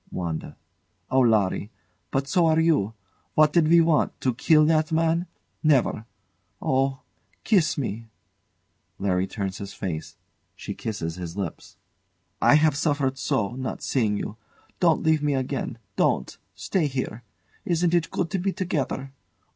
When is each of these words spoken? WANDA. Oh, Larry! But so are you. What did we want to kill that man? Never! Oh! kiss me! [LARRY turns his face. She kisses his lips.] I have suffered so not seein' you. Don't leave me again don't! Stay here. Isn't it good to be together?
WANDA. 0.09 0.57
Oh, 1.11 1.19
Larry! 1.19 1.69
But 2.09 2.27
so 2.27 2.47
are 2.47 2.59
you. 2.59 2.95
What 3.35 3.53
did 3.53 3.67
we 3.67 3.81
want 3.81 4.19
to 4.21 4.33
kill 4.33 4.65
that 4.65 4.91
man? 4.91 5.27
Never! 5.61 6.05
Oh! 6.59 7.01
kiss 7.43 7.77
me! 7.77 8.07
[LARRY 8.97 9.27
turns 9.27 9.59
his 9.59 9.75
face. 9.75 10.17
She 10.55 10.73
kisses 10.73 11.17
his 11.17 11.37
lips.] 11.37 11.77
I 12.41 12.55
have 12.55 12.75
suffered 12.75 13.19
so 13.19 13.53
not 13.55 13.83
seein' 13.83 14.17
you. 14.17 14.37
Don't 14.79 15.03
leave 15.03 15.21
me 15.21 15.35
again 15.35 15.77
don't! 15.97 16.35
Stay 16.55 16.87
here. 16.87 17.21
Isn't 17.63 17.93
it 17.93 18.09
good 18.09 18.31
to 18.31 18.39
be 18.39 18.51
together? 18.51 19.13